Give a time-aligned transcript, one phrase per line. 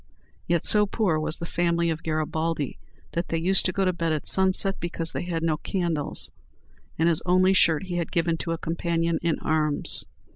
[0.47, 2.79] Yet so poor was the family of Garibaldi,
[3.11, 6.31] that they used to go to bed at sunset because they had no candles;
[6.97, 10.05] and his only shirt he had given to a companion in arms.